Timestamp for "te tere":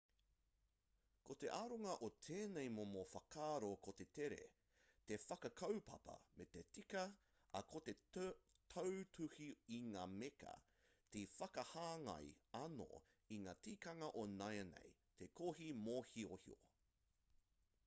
3.99-4.45